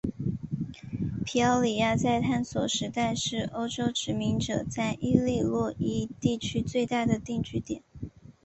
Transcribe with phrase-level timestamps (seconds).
[1.27, 7.83] 皮奥里亚在探索时代是欧洲殖民者在伊利诺伊地区最大的定居点。